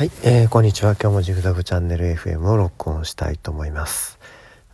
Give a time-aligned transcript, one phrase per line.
[0.00, 0.96] はい、えー、こんにちは。
[0.98, 4.18] 今日もジグザグチャンネル FM を録音したいと思います。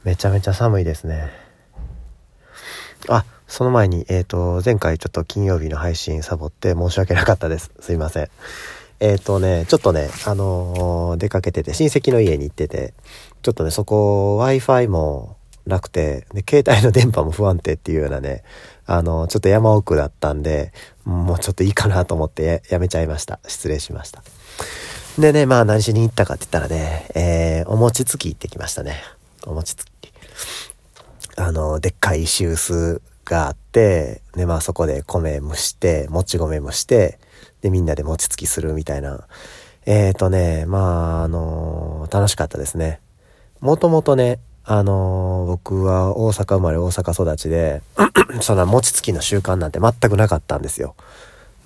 [0.04, 1.33] めちゃめちゃ寒いですね。
[3.08, 7.72] あ、その前に、えっ、ー、と、前回ちょっと金曜日の配信サボって申し訳なかったです。
[7.80, 8.28] すいません。
[9.00, 12.95] えっ、ー、とね、ちょっとね、あのー、出かけてて、親戚の家に行ってて、
[13.43, 15.36] ちょっとね、そこ Wi-Fi も
[15.66, 18.45] なくて、で、携帯の電波も不安定っていうようなね、
[18.86, 20.72] あの、ちょっと山奥だったんで、
[21.04, 23.40] もうちょっといいかなと思ってやめちゃいました。
[23.48, 24.22] 失礼しました。
[25.19, 28.97] でね、まあ何しに行ったかって言ったらね、えー、お餅つき行ってきましたね。
[29.47, 30.12] お餅つき。
[31.37, 37.19] あの、でっかい石臼があって、で、まあそこで米蒸して、もち米蒸して、
[37.62, 39.27] で、みんなで餅つきするみたいな。
[39.87, 43.01] えーとね、まあ、あの楽しかったですね。
[43.60, 47.83] もともとね、あの僕は大阪生まれ大阪育ちで、
[48.43, 50.95] そんな餅つきの習慣なんて全くなかったんですよ。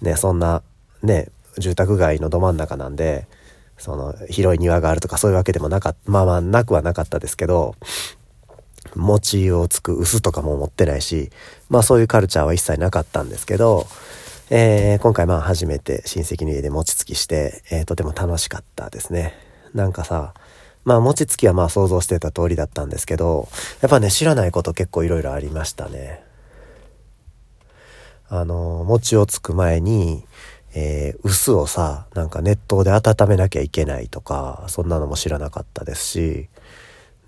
[0.02, 0.62] ね、そんな、
[1.02, 3.26] ね、住宅街のど真ん中なんで、
[3.80, 7.74] その広い庭があるとかそういうわけでもなかっ、まあまあなくはなかったですけど、
[8.94, 11.30] 餅をつく薄とかも持ってないし、
[11.68, 13.86] まあそういうカルチャーは一切なかったんですけど、
[14.50, 19.34] えー、今回まあ初めて親戚の家で餅つきして、えー、とても楽しかったですね。
[19.74, 20.34] なんかさ、
[20.84, 23.48] まあ餅つきはまあ想像してた通りだったんですけど、
[23.80, 26.22] やっぱね知らないこと結構いろいろありましたね。
[28.32, 30.24] あの、餅をつく前に、
[30.74, 36.48] えー、薄をさ、なんか熱湯で温めなきゃいけないとか、そんなのも知らなかったですし、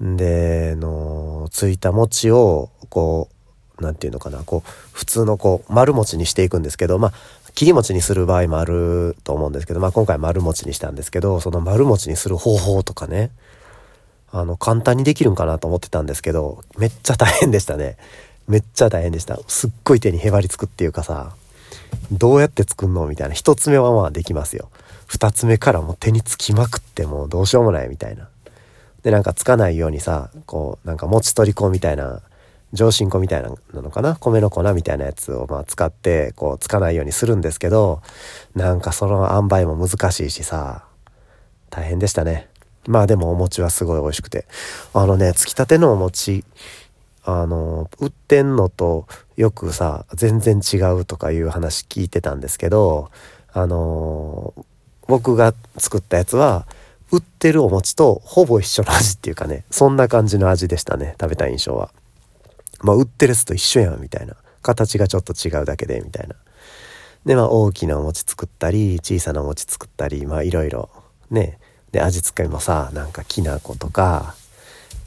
[0.00, 3.28] で、の、ついた餅を、こ
[3.78, 7.12] う、なんていうのかな、こう、普通のこう、丸餅にしていくんですけど、まあ、
[7.54, 13.30] 切り餅にする場合もあると思うんですけど、まあ今回丸餅にしたんですけど、その丸餅にする方法とかね、
[14.30, 17.96] あの、簡単にできるんかなと思ってたんですけど、めっちゃ大変でしたね。
[18.48, 19.38] めっちゃ大変でした。
[19.46, 21.34] すっごい手にへばりつくっていうかさ、
[22.10, 23.06] どうやって作んの？
[23.06, 23.34] みたいな。
[23.34, 24.70] 一つ目はまあできますよ。
[25.06, 28.28] 二つ目からもう手につきまくってもうどうしようもないみたいな。
[29.02, 32.20] で、なんかつかないようにさ、こう、なんか餅取り粉みたいな、
[32.72, 34.16] 上新粉みたいなのかな？
[34.16, 38.00] 米の粉みたいなやつをまあ使って、こう、つかないようにするんですけど、
[38.54, 40.84] なんかその塩梅も難しいしさ、
[41.70, 42.48] 大変でしたね。
[42.86, 44.46] まあでもお餅はすごい美味しくて。
[44.94, 46.44] あのね、つきたてのお餅
[47.24, 49.06] あの、売ってんのと
[49.36, 53.10] よくさ、全然違うとかいう話聞いてたんですけど、
[53.52, 54.54] あの、
[55.06, 56.66] 僕が作ったやつは、
[57.10, 61.90] 売ってるお餅とほぼ一緒の味っていうかね、そんな感じの味でしたね、食べた印象は。
[62.80, 64.34] まあ、売ってるやつと一緒やん、みたいな。
[64.62, 66.34] 形がちょっと違うだけで、みたいな。
[67.26, 70.88] で、まあ、大きなお餅作ったり、小さなお餅作ったり、まあ、いろいろ。
[71.30, 71.58] ね。
[71.92, 74.34] で、味付けもさ、なんかきな粉とか、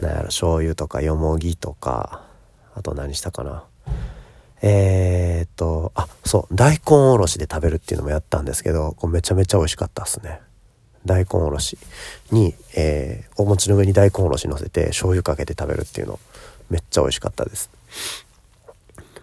[0.02, 2.24] なんやろ、醤油とかよもぎとか、
[2.76, 3.64] あと何したかな。
[4.62, 10.42] えー、っと、あ、そう、大根おろしで食べるっていうのもやったんですけど、これめちゃめちゃ美味しかったっすね。
[11.06, 11.78] 大根おろし
[12.32, 16.20] に、えー、お餅の上に大根おろし乗せて醤油かけて食べるっていうの
[16.70, 17.70] めっちゃ美味しかったです。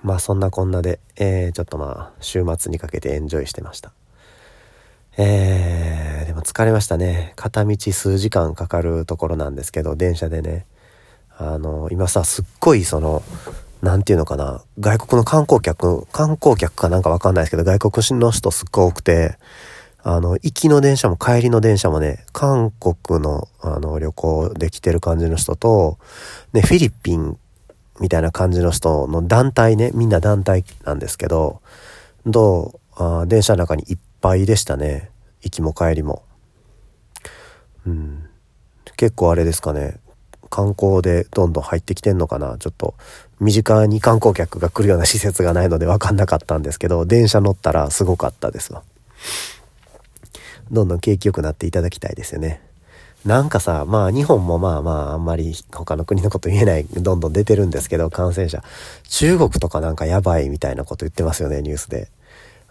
[0.02, 3.92] まあそんなこんなで、えー、ちょっとまあ週末にかけてエンジョイしてました。
[5.18, 7.32] えー、でも疲れましたね。
[7.36, 10.66] 片道数時間かかるところなんですけど、電車でね。
[11.38, 13.22] あの、今さ、すっごいその、
[13.82, 19.36] なんていうのかな、外国の観光客、観光客かなんかわかんないですけど、外国の人すっごい多くて、
[20.04, 25.98] あの、行きの電車も帰りの電車もね、韓国の、あの、旅行で来てる感じの人と、
[26.52, 27.36] ね、フィリピン
[28.00, 31.60] みたいな感じの人の団体ね、みんな団体なんですけど、
[32.26, 35.10] どう、あ電車の中にいっぱいでしたね。
[35.42, 36.22] 行きも帰りも。
[37.86, 38.26] うん。
[38.96, 39.98] 結構あれですかね。
[40.52, 42.94] 観光でどんどん入ってきてんのかなちょっと
[43.40, 48.82] 身近に観光客が来るような施設がないので 分かんなかったんですけど電車乗ったらすごかったですわ
[50.70, 52.60] どんどん景気良くなっていただきたいですよね
[53.24, 58.62] なんかさまあ日本もまあまああんまり他の国のこと言えないどんどん出てるんですけど感染者
[59.08, 62.08] 中国とかなんかやばいみたいなこと言ってますよねニュースで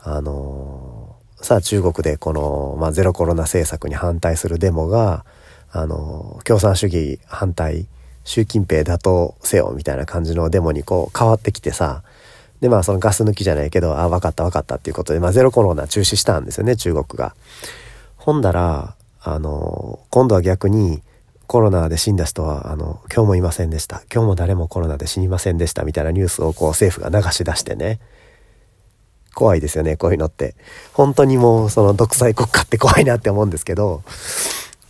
[0.03, 1.00] あのー、
[1.41, 5.25] さあ中国でこの、まあ、ゼロコロナ政策に反対するデモが
[5.71, 7.87] あの、共産主義反対、
[8.23, 12.03] 習近平打倒せよみたいな感じのデモにこう変わってきてさ、
[12.59, 17.33] でまあそのガス抜きじゃないけど、あ、分かった分かったっていうことで、まあゼロコロナ中止したんですよね、中国が。
[18.17, 21.01] ほんだら、あの、今度は逆に
[21.47, 24.03] コロナで死んだ人は、あの、今日もいませんでした。
[24.13, 27.99] 今日も誰もコロナで死にませんでしたみたいなニュースをこう政府が流し出してね。
[29.33, 30.55] 怖いですよね、こういうのって。
[30.93, 34.03] 本当にもうその独裁国家って怖いなって思うんですけど、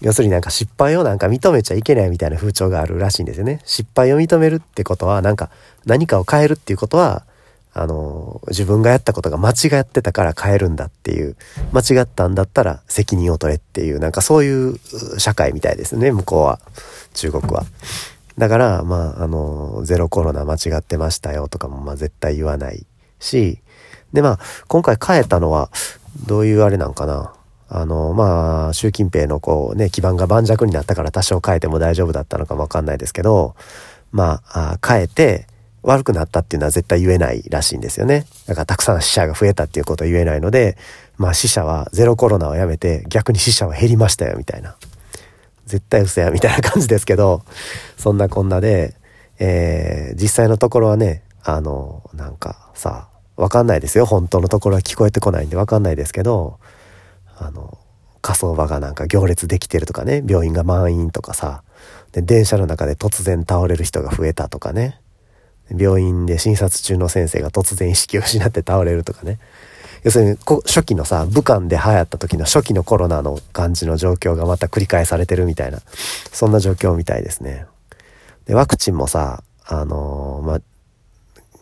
[0.01, 3.61] 要するになんか失敗をなんか認めちゃいけないみたいな風潮があるらしいんですよね。
[3.65, 5.49] 失敗を認めるってことは、なんか
[5.85, 7.23] 何かを変えるっていうことは、
[7.73, 11.37] あの、自分がやったことが間違ってたから変えるんだっていう、
[11.71, 14.79] 間違ったんだったら責任を取れっていう、なんかそういう
[15.17, 16.59] 社会みたいですね、向こうは、
[17.13, 17.65] 中国は。
[18.37, 22.85] だから、まあ、あの、ゼロコロナ間違ってましたよとかも、まあ絶対言わない
[23.19, 23.61] し、
[24.13, 25.69] で、まあ、今回変えたのは、
[26.27, 27.33] どういうあれなんかな。
[27.69, 33.55] あの、まあ、習近平のこうね、基盤が盤石になったから多少変えても大丈夫だったのかもわかんないですけど、
[34.11, 35.47] まあ、あ変えて、
[35.83, 38.25] 悪くなったっていうのは絶対言えないらしいんですよね。
[38.45, 40.77] だからたくさん死者が増えたっていうことは言えないので、
[41.17, 44.75] まあ死者はゼロコロナをやめて逆に死者は減りましたよみたいな。
[45.65, 47.43] 絶対嘘やみたいな感じですけど、
[47.97, 48.95] そんなこんなで、
[49.39, 53.07] えー、実際のところはね、あの、なんかさ、
[53.41, 54.05] わかんないですよ。
[54.05, 56.59] 本当のところは聞こえてこないんでわかんないですけど、
[57.39, 57.79] あの、
[58.21, 61.63] 火葬場がなんか行列できてるとかね、病院が満員とかさ、
[62.11, 65.01] で、電車の中で突然倒れる人が増えたとかね、
[65.75, 69.39] 病院で診察中の先生が突然意識を失って倒れるとかね。
[70.03, 75.79] 要するに、初期のさ、武漢で流行った時の初期のコロナの感じの状況がまた繰り返されてるみたいな、
[76.31, 77.65] そんな状況みたいですね。
[78.45, 80.61] で、ワクチンもさ、あのー、まあ、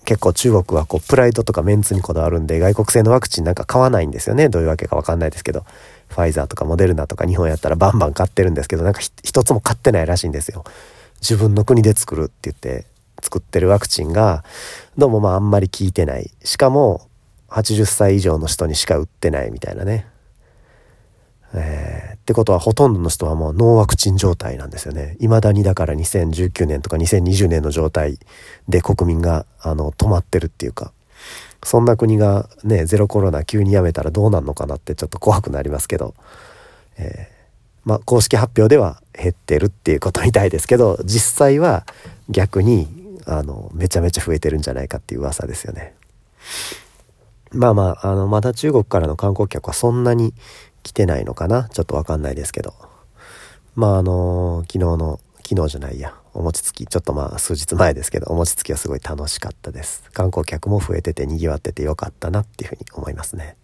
[0.10, 4.50] 結構中国はこう、プライドとかメンツにこだわるんで、外国製のワクチンなんか買わないんですよね。
[4.50, 5.66] どういうわけかわかんないですけど。
[6.08, 10.64] ファイザーとかモデルナとか日本やったらバンバン買ってるんですけど、なんか一つも買ってないらしいんですよ。
[11.22, 12.88] 自分の国で作るって言って
[13.22, 14.44] 作ってるワクチンが、
[14.98, 16.32] どうもまああんまり効いてない。
[16.44, 17.08] しかも、
[17.50, 20.08] 80歳以上の人にしか売ってないみたいなね。
[21.54, 25.18] えー、ってことはほとんどの人はもうノーワクチン状態なんですよね。
[25.20, 28.20] 未だにだから2019年とか2020年の状態
[28.68, 30.92] で国民があの止まってるっていうか、
[31.64, 36.14] そんな国がね、ゼロコロナ急にやめたらどうなんのかなってちょっと怖くなりますけど、
[36.98, 41.86] えー、まあ公式発表では減ってるっていうことみたいですけど、実際は
[42.30, 43.00] 逆に
[43.30, 45.94] あの、めちゃめちゃ増えてるんじゃないかっていう噂ですよね。
[47.52, 50.34] まあまあ、あの、まだ中国からの観光客はそんなに
[50.84, 51.70] 来てないのかな？
[51.70, 52.74] ちょっとわかんないですけど。
[53.76, 60.04] まああの、昨日の、昨日じゃないや、お餅つき、ちょっとまあ数日前ですけど、お餅つきはすごい楽しかったです。
[60.12, 63.56] 観光客も増えてて賑わっててよかったなっていうふうに思いますね。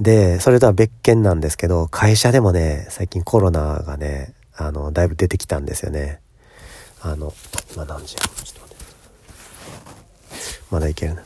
[0.00, 6.20] で、それとは別件なんですけど、会社でもね、最近コロナがね、あの、だいぶ出てきたんですよね。
[7.00, 7.32] あの、
[7.74, 8.20] 今何時や？
[8.20, 8.84] ちょっと待って。
[10.70, 11.22] まだいけるな。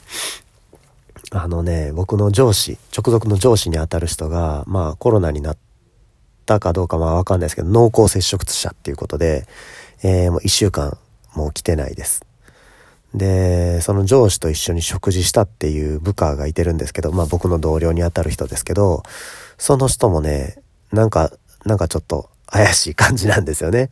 [1.30, 5.56] あのね、僕の上司、直属の上司にあたる人が、まあコロナになっ
[6.44, 9.46] たかどうかまあわかんないですけど、濃厚接触者っていうことで、
[10.02, 10.98] えー、もう一週間
[11.34, 12.24] もう来てないです。
[13.14, 19.02] で、その上司と一緒に食事したっていう部下がいてるんですけど、まあ僕の同僚にあたる人ですけど、
[19.58, 21.30] その人もね、なんか、
[21.64, 23.90] なんかちょっと怪しい感じなんですよね。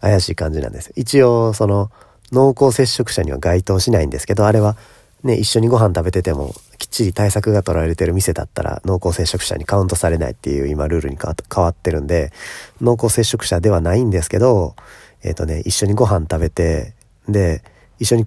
[0.00, 0.92] 怪しい感じなんです。
[0.96, 1.90] 一応、その、
[2.32, 4.76] 濃厚接触者には該当しないんですけど、あれは、
[5.22, 12.32] ね、一緒にご飯食べてても、きっちり対策が取られてる店だったら、濃厚接触者にカウントされないっていう今ルールに変わってるんで、
[12.80, 14.74] 濃厚接触者ではないんですけど、
[15.22, 16.94] えっ、ー、とね、一緒にご飯食べて、
[17.28, 17.62] で、
[17.98, 18.26] 一緒に、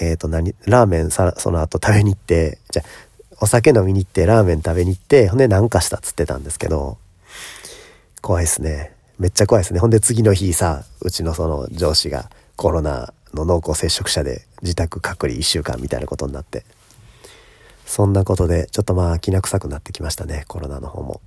[0.00, 2.82] えっ、ー、と何、ラーメンさ、その後食べに行って、じゃ
[3.40, 6.98] お酒飲みに行って、ラーメン食べに行って、ほんで何かしたっつってたんですけど、
[8.20, 8.92] 怖いっすね。
[9.18, 9.80] めっちゃ怖いですね。
[9.80, 16.64] ほんで次の日さ、うちのその上司がコロナの濃厚接触者で自宅隔離1週間みたいなことになって。
[17.86, 21.20] そんなことで、ちょっとまあ、きな臭くなってきましたね、コロナの方も。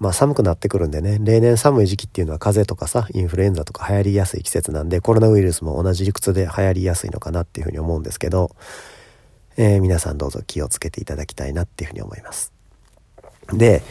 [0.00, 8.50] まあ寒くなってくるんでね、例年寒い時期っていうのは風邪とかさ、インフルエンザとか流行りやすい季節なんで、コロナウイルスも同じ理屈で流行りやすいのかなっていうふうに思うんですけど、
[9.56, 12.52] えー、皆さんどうぞ気をつけていただきたいなっていうふうに思います。
[13.52, 13.82] で、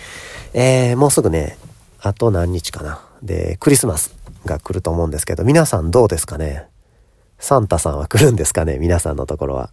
[0.53, 1.57] えー、もうすぐね、
[2.01, 2.99] あと何日かな。
[3.21, 4.13] で、クリスマス
[4.45, 6.70] が来ると思うんですけど、皆さんどうですかね？
[7.41, 9.71] サンタさんは来るんですかね皆さんのところは。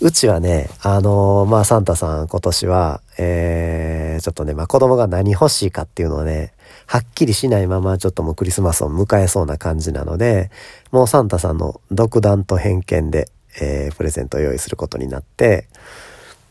[0.00, 6.54] うちはね、あのー、まあ、サンタさん今年は、えー、ちょっとね、まあ、子供が何欲しいかっていうのをね、
[6.86, 10.50] はっきりしないままちょっともうクリスマスを迎えそうな感じなので、
[10.90, 13.28] もうサンタさんの独断と偏見で、
[13.60, 15.68] えー、プレゼントを用意することになって、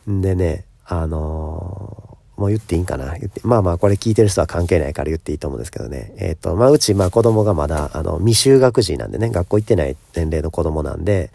[0.09, 2.10] んでね、あのー
[2.41, 3.15] もう言っていいんかな？
[3.19, 6.11] 言って、まあまあこれ聞いてる人は関係ないから言っていいと思うんですけどね。
[6.17, 11.29] えっ、ー、と、まあうち、まあ子供がまだ、あの、未就学児なんでね、学校行ってない年齢の子供なんで、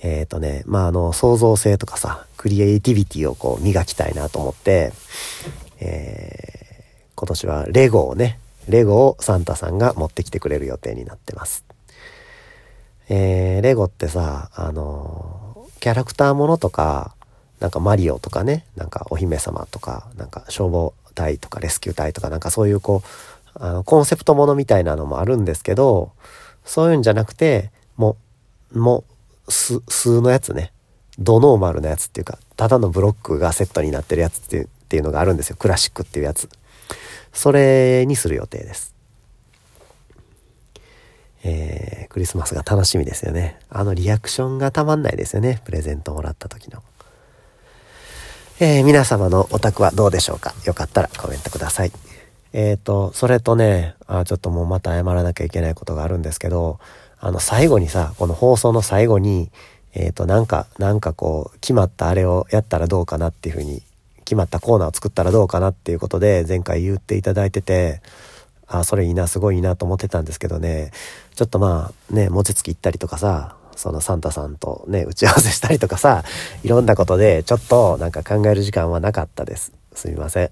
[0.00, 4.92] えっ、ー、とね、まああの、創造性とかさ、クリエイティビティをこう磨きたいなと思って、
[5.80, 8.38] えー、今年はレゴをね、
[8.68, 11.64] レゴをサンタさんが持ってきてくれる予定になってます。
[13.10, 17.14] えー、レゴってさ、あの、キャラクターものとか、
[17.60, 26.12] なんかマリオとかね、なんかお姫様とか、なんか消防隊とかレスキュー隊とかなんかそういうこう、あのコンセプトものみたいなのもあるんですけど、
[26.64, 28.16] そういうんじゃなくて、も
[28.72, 29.04] う、も
[29.48, 30.72] う、数のやつね。
[31.18, 35.56] ドノーマルなやつっていうか、ただのブロックがセットになってるやつっていうっていうのがあるんですよ。
[35.58, 36.48] クラシックっていうやつ。
[37.32, 38.94] それにする予定です。
[41.44, 43.58] えー、クリスマスが楽しみですよね。
[43.70, 45.60] あのリアクションがたまんないですよね。
[45.64, 46.82] プレゼントもらった時の。
[48.60, 50.52] えー、皆様のお宅はどうでしょうか？
[50.64, 51.92] よかったらコメントください。
[52.52, 56.80] えっ、ー、と、それとね、あ、ちょっともうまた謝らなきゃいけないことがあるんですけど、
[57.20, 59.52] あの、最後にさ、この放送の最後に、
[59.94, 63.80] えっ、ー、と、なんか、なんかこう、決まったあれをやったらどうかなっていうふうに、
[64.24, 68.02] 決まったコーナーを作ったらどうかなっていうことで、前回言っていただいてて、
[68.66, 70.90] あ、それいいな、すごいいいなと思ってたんですけどね、
[71.36, 76.24] ちょっとまあ、ね、餅つき行ったりとかさ、そのサンタさんとね、打ち合わせしたりとかさ、
[76.64, 79.72] いろんなことで、ちょっとなんか考える時間はなかったです。
[79.94, 80.50] すみません。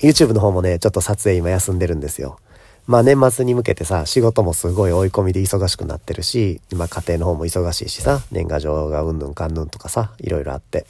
[0.00, 2.38] YouTube の方もね、ちょっと撮影今休んでるんですよ。
[2.86, 10.84] まあ年末に向けてさ、仕事もすごい追い込みで忙しくなってるし、今家庭の方も忙しいしさ、年賀状がうんぬんかんぬんとかさ、いろいろあって。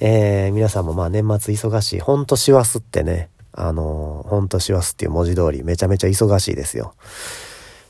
[0.00, 2.00] えー、皆さんもまあ年末忙しい。
[2.00, 6.94] ほんと師走ってね、あのー、ほんと師走っていう文字通りめちゃめちゃ忙しいですよ。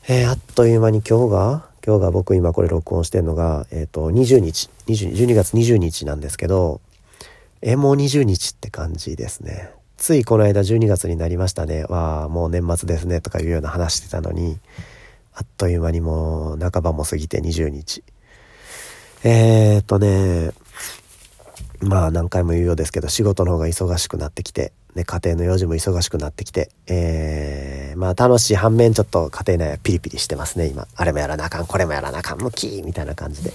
[0.07, 6.79] えー、あっという間に今日が今日が僕今これ録音してるのが、えっ、ー、と、20日、20 12月20日なんですけど、
[7.61, 9.71] え、もう20日って感じですね。
[9.97, 11.83] ついこの間12月になりましたね。
[11.85, 14.59] わあ、もう年末ですね、とかいうような話してたのに、
[15.33, 18.03] あっという間にもう半ばも過ぎて20日。
[19.23, 20.51] えー、っとね、
[21.79, 30.87] まあ何回も言うようですけど、仕事の方が忙しくなってきて、ね、家庭の用事も忙しくなってきて、えー、まあ楽しい反面ちょっと家庭内はピリピリしてますね、今。
[30.95, 33.53] あれもやらなあかん、これもやらなあかん、ムキーみたいな感じで。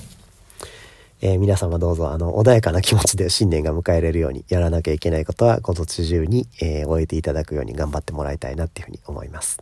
[1.23, 9.59] えー、皆様どうぞ、あの、穏やかな気持ちで新年が迎えれるように、やらなきゃいけないことは今年中に、えー、終えていただくように頑張ってもらいたいなっていうふうに思います。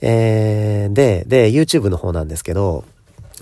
[0.00, 2.84] えー、で、で、YouTube の方なんですけど、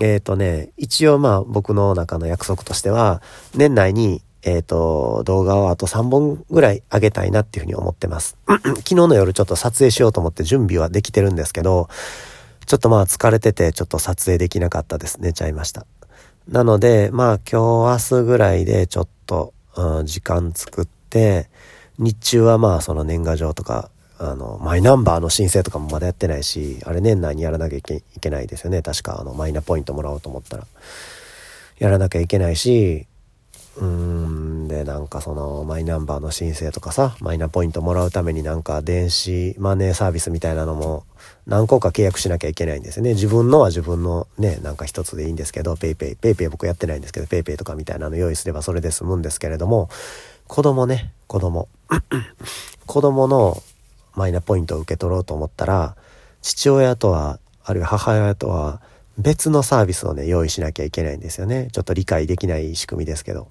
[0.01, 3.21] えっ、ー、とね、一応まあ僕の中の約束としては、
[3.55, 8.37] 年内にえっ、ー、と、動画をあと3本ぐらい上げたいなっていうふうに思ってます。
[8.47, 11.89] 昨日の夜ちょっと撮影しようと思って準備はできてるんですけど、
[12.67, 15.17] ちょっとまあ疲れててちょっと撮影できなかったです。
[15.19, 15.87] 寝ちゃいました。
[16.47, 21.49] なので、まあ今日明日ぐらいでちょっと、うん、時間作って、
[21.97, 28.83] 日中はまあその年賀状とか、あの、マイナンバーの申請とかもまだやってないし、あれ年内にやらなきゃいけないですよね。
[28.83, 30.67] 確かあのマイナポイントもらおうと思ったら。
[31.79, 33.07] やらなきゃいけないし、
[33.77, 41.03] うん、で、なんかその、マイナンバーの申請とかさ、マイナポイントもらうためになんか電子マネーサービスみたいなのも
[41.45, 43.13] 何個か契約しなきゃいけないんですよね。
[43.13, 49.89] 自分のは自分のね、なんか一つでいいんですけど、 PayPay、PayPay僕やってないんですけど、 PayPayとかみたいなの用意すればそれで済むんですけれども、
[50.47, 51.67] 子供ね、子供。
[52.85, 53.61] 子供の
[54.13, 55.95] マイナポイントを受け取ろうと思ったら、
[56.41, 58.79] 父親とは、あるいは母親とは、
[59.17, 61.69] 別のサービスをね、用意しなきゃいけないんですよね。
[61.71, 63.47] ちょっと理解できない仕組みですけど。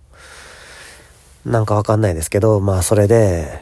[1.45, 3.61] なんかわかんないですけど、まあそれで、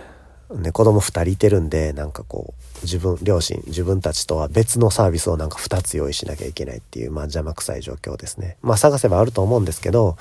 [0.55, 8.57] ね、子供二人いてるんで、なんかこう、自分、両親、自分たちとは別のサービスをなんか二つ用意しなきゃいけないっていう、まあ邪魔くさい状況ですね。
[8.63, 10.17] まあ探せばあると思うんですけど、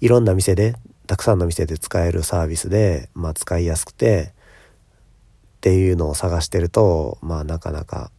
[0.00, 4.32] いろんな店で、たくさんの店で使えるサービスで、まあ使いやすくて、
[5.56, 8.10] っていうのを探してると、まあなかなか、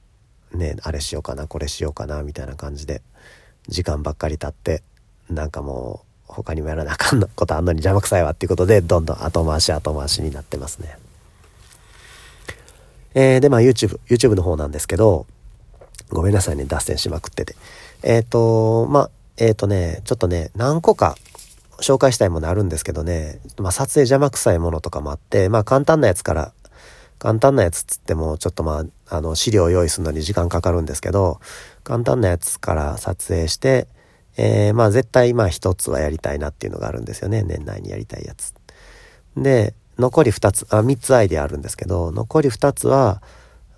[0.54, 3.01] ね、あれしようかな、これしようかな、みたいな感じで、
[3.68, 4.84] 時間ばっかり経って、
[5.30, 10.98] なんかもう、他にもやらなあかんのことあんのに邪魔くさいわっていうことで、どんどん後回し後回しになってますね。
[13.13, 15.25] えー、で、まあ YouTube、YouTube の方なんですけど、
[16.10, 17.56] ごめんなさいね、脱線しまくってて。
[18.04, 21.15] えっ、ー、と、まあ、えっ、ー、とね、ちょっとね、何個か
[21.80, 26.54] 紹介したいものあるんですけどね、まあ撮影邪魔くさいものとかもあって、まあ簡単なやつから、
[27.18, 31.39] 簡単なやつっつっても、ちょっとまあ、あの、資料を用意するのに時間かかるんですけど、
[31.84, 33.88] 簡単なやつから撮影して、
[34.38, 37.44] えー、まあ絶対まあ一つはやりたいなっていうのがあるんですよね。
[37.44, 38.54] 年内にやりたいやつ。
[39.38, 43.22] で、残り二つ、あ、三つアイデアあるんですけど、残り二つは、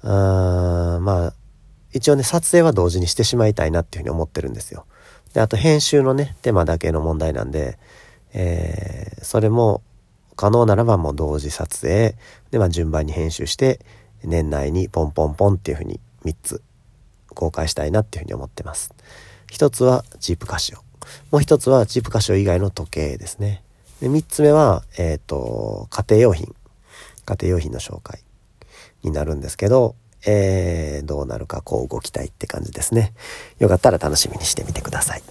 [0.03, 1.33] あまあ、
[1.93, 4.85] 一応ね、撮影は同時にしてしまいたいなっていうふうに思ってるんですよ。
[5.33, 7.77] で、あと編集のね、手間だけの問題なんで、
[8.33, 9.81] えー、それも
[10.35, 12.15] 可能ならばもう同時撮影、
[12.51, 13.79] で、まあ順番に編集して、
[14.23, 16.61] 年内にポンポンポンっていうふうに3つ
[17.29, 18.93] 公開したいなっていうふうに思ってます。
[19.49, 20.77] 一つはジープカシオ。
[21.31, 23.63] もう一つはジープカシオ以外の時計ですね。
[24.01, 26.55] で、三つ目は、えっ、ー、と、家庭用品。
[27.25, 28.21] 家庭用品の紹介
[29.03, 33.13] になるんですけど、えー、どうなるかこうご期待って感じですね。
[33.59, 35.21] よかったら楽しみにしてみてください。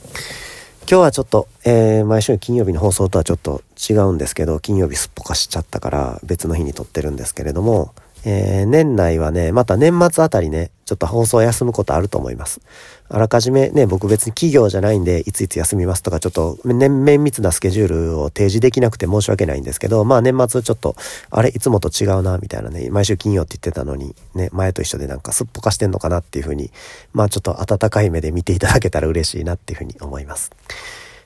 [0.89, 7.93] 今日はちょっと、えー、毎週金曜日の放送とはちょっと違うんですけど、金曜日すっぽかしちゃったから別の日に撮ってるんですけれども、
[8.25, 12.61] えー、年内はね、また年末あたりね、ちょっと放送休むことあると思います。
[13.09, 20.97] あらかじめね、僕別に企業じゃないんで、いついつ休みますとか、ちょっと年綿密なスケジュールを提示できなくて申し訳ないんですけど、まあ年末ちょっと、
[21.31, 26.71] あれ、いつもと違うな、みたいなね、毎週金曜って言ってたのに、ね、前と一緒でなんかすっぽかしてんのかなっていうふうに、
[27.13, 30.51] まあちょっと温かい目で見ていただけたら嬉しいなっていうふうに思います。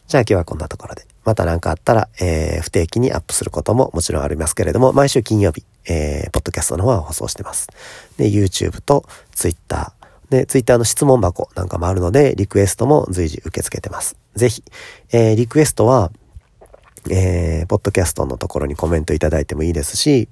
[0.07, 1.07] じゃあ今日はこんなところで。
[1.25, 7.69] また何かあったら、えー、不定期にアップすることももちろんありますけれども、毎週金曜日、えー、ポッドキャストの方は放送してます。
[8.17, 9.93] で、YouTube と Twitter、
[10.31, 14.17] で、Twitter の質問箱なんかもあるので、リクエストも随時受け付けてます。
[14.37, 14.63] ぜひ、
[15.13, 16.13] えー、リクエストは、
[17.11, 20.29] えー、ポッドキャストのところにコメントいただいてもいいですし、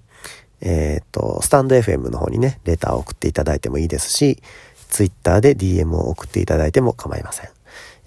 [0.61, 4.43] えっ、と、スタンド FM の方にね、レターを送っていただいてもいいですし、
[4.89, 7.51] Twitter で DM を送っていただいても構いません。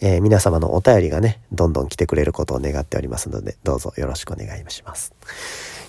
[0.02, 5.14] えー、皆様のお便りがね、どんどん来てくれることを願っておりますので、どうぞよろしくお願いします。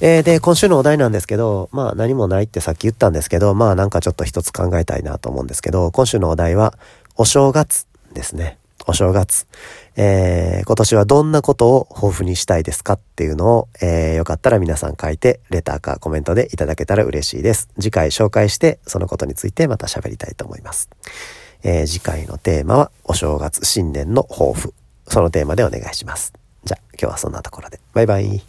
[0.05, 6.75] えー、で、今週のお題なんですけど、まあ何もないってさっき言ったんですけど、まあなんかちょっと一つ考えたいなと思うんですけど、今週のお題は、
[7.15, 8.59] お正月ですね。
[8.89, 9.47] お正月。
[9.95, 17.69] えー、今年はどんなことを抱負にしたいですかっていうのを、えー、よかったら皆さん書いて、レターかコメントでいただけたら嬉しいです。
[17.79, 20.91] 次回紹介して、そのことについてまた喋りたいと思います。
[21.63, 24.75] えー、次回のテーマはお正月新年の抱負。
[25.07, 26.33] そのテーマでお願いします。
[26.65, 27.79] じゃあ今日はそんなところで。
[27.95, 28.43] バイバイ。